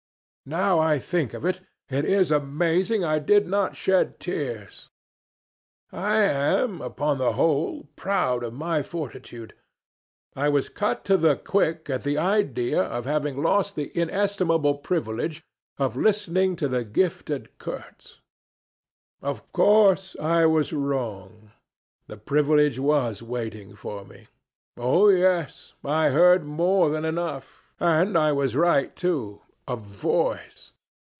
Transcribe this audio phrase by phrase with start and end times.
[0.43, 4.89] Now I think of it, it is amazing I did not shed tears.
[5.93, 9.53] I am, upon the whole, proud of my fortitude.
[10.35, 15.41] I was cut to the quick at the idea of having lost the inestimable privilege
[15.77, 18.19] of listening to the gifted Kurtz.
[19.21, 21.51] Of course I was wrong.
[22.07, 24.27] The privilege was waiting for me.
[24.75, 27.63] Oh yes, I heard more than enough.
[27.79, 29.43] And I was right, too.
[29.67, 30.73] A voice.